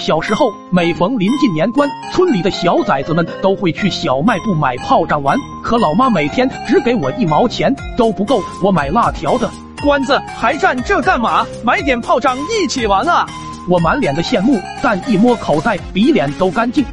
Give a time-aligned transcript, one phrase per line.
[0.00, 5.38] 小时候，每逢临近年关，村里的小崽子们都会去小卖部买炮仗玩。
[5.62, 9.48] 可老妈每天只给我一毛钱，都不够我买辣条的。
[9.82, 11.46] 关子还站这干嘛？
[11.62, 13.26] 买点炮仗一起玩啊！
[13.68, 16.84] 我满脸的羡慕，但一摸口袋，比脸都干净，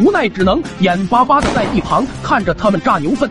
[0.00, 3.28] 无奈只能眼巴巴的在一旁看着他们炸牛粪。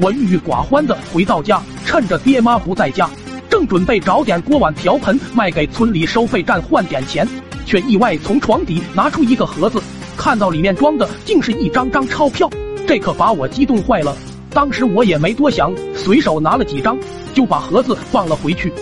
[0.00, 3.08] 我郁郁寡欢的回到家，趁着爹妈不在家，
[3.48, 7.26] 正准备找点锅碗瓢盆卖给村里收费站换点钱，
[7.64, 9.82] 却意外从床底拿出一个盒子，
[10.16, 12.48] 看到里面装的竟是一张张钞票，
[12.86, 14.16] 这可把我激动坏了。
[14.50, 16.96] 当时我也没多想，随手拿了几张，
[17.34, 18.72] 就把盒子放了回去，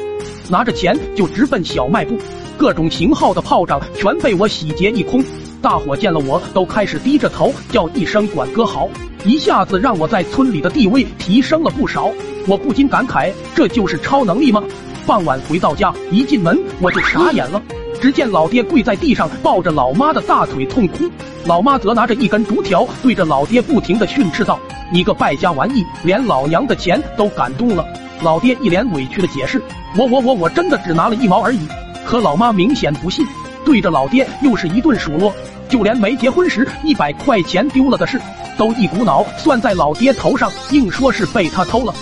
[0.48, 2.18] 拿着钱就直奔小卖部，
[2.58, 5.24] 各种型号的炮仗全被我洗劫一空。
[5.62, 8.90] 大伙见了我都开始低着头叫一声“管哥好”，
[9.24, 12.10] 一下子让我在村里的地位提升了不少。
[12.48, 14.62] 我不禁感慨，这就是超能力吗？
[15.06, 17.62] 傍晚回到家，一进门我就傻眼了，
[18.02, 21.08] 只见老爹跪在地上抱着老妈的大腿痛哭，
[21.46, 24.58] 老妈则拿着一根竹条对着老爹不停的训斥道
[24.92, 27.86] ：“你个败家玩意，连老娘的钱都敢动了！”
[28.20, 29.62] 老爹一脸委屈的解释
[29.96, 31.60] ：“我我我我真的只拿了一毛而已。”
[32.04, 33.24] 可老妈明显不信，
[33.64, 35.32] 对着老爹又是一顿数落。
[35.68, 38.20] 就连没结婚时一百块钱丢了的事，
[38.58, 41.94] 都一股脑算在老爹头上，硬说是被他偷了。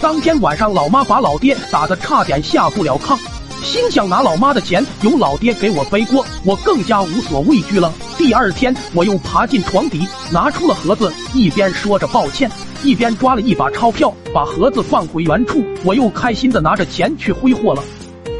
[0.00, 3.18] 当天晚上，老妈把老爹打得差点下不了炕，
[3.62, 7.92] 心想拿老妈的钱由老爹给我背锅，我更加无所畏惧了。
[8.16, 12.50] 第二天，我又爬进床底，拿出了盒子，一边说着抱歉，
[12.82, 15.62] 一边抓了一把钞票，把盒子放回原处。
[15.84, 17.82] 我又开心的拿着钱去挥霍了。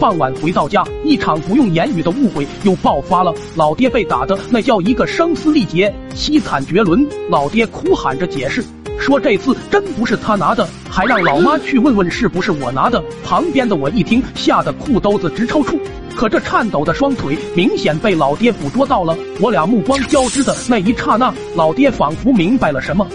[0.00, 3.34] 傍晚回到家，一场不用言语的误会又爆发了。
[3.56, 7.06] 老爹被打的那叫一个声嘶力竭、凄惨绝伦。
[7.28, 8.64] 老爹哭喊着解释
[8.98, 13.02] 说这次真不是他拿的，还让老妈去问问是不是我拿的。
[13.24, 15.78] 旁边的我一听，吓得裤兜子直抽搐。
[16.16, 19.16] 可这颤抖的双腿明显被老爹捕捉到了。
[19.40, 23.06] 我俩目光交织的那一刹那，老爹仿佛明白了什么。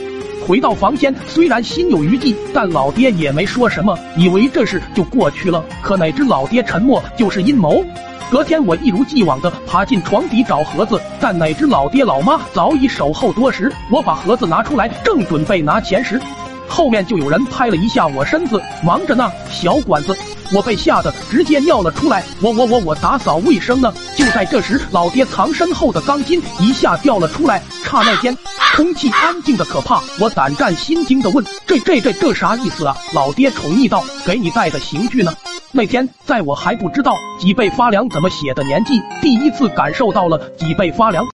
[0.46, 5.64] 回到房间，虽然心有余悸，但老爹也没说什么，以为这事就过去了。
[5.82, 7.84] 可哪知老爹沉默就是阴谋。
[8.30, 13.72] 隔天，我一如既往的爬进床底找盒子，但哪知老爹老妈早已守候多时。
[13.90, 16.20] 我把盒子拿出来，正准备拿钱时，
[16.68, 20.18] 后面就有人拍了一下我身子，忙着呢，小管子。
[20.54, 22.24] 我被吓得直接尿了出来。
[22.42, 23.92] 我我我我打扫卫生呢。
[24.16, 28.36] 就在这时，老爹藏身后的钢筋一下掉了出来，刹那间。
[28.76, 35.32] 空气安静的可怕，我胆战心惊的问：“这这这这啥意思啊？”老爹宠溺道：“给你带的刑具呢。”
[35.72, 41.24] 那天在我还不知道脊背发凉怎么写的年纪，第一次感受到了脊背发凉。